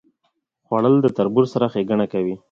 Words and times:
خوړل 0.65 0.95
د 1.01 1.07
تربور 1.17 1.45
سره 1.53 1.65
ښېګڼه 1.73 2.05
کوي 2.13 2.35